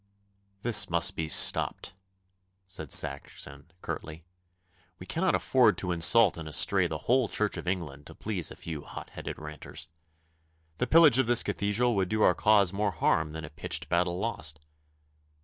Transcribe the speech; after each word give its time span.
'This 0.63 0.89
must 0.89 1.15
be 1.15 1.27
stopped,' 1.29 1.93
said 2.65 2.91
Saxon 2.91 3.69
curtly. 3.83 4.23
'We 4.97 5.05
cannot 5.05 5.35
afford 5.35 5.77
to 5.77 5.91
insult 5.91 6.39
and 6.39 6.49
estray 6.49 6.87
the 6.87 6.97
whole 7.05 7.27
Church 7.27 7.55
of 7.55 7.67
England 7.67 8.07
to 8.07 8.15
please 8.15 8.49
a 8.49 8.55
few 8.55 8.81
hot 8.81 9.11
headed 9.11 9.37
ranters. 9.37 9.87
The 10.79 10.87
pillage 10.87 11.19
of 11.19 11.27
this 11.27 11.43
Cathedral 11.43 11.95
would 11.95 12.09
do 12.09 12.23
our 12.23 12.33
cause 12.33 12.73
more 12.73 12.89
harm 12.89 13.31
than 13.31 13.45
a 13.45 13.51
pitched 13.51 13.89
battle 13.89 14.17
lost. 14.17 14.59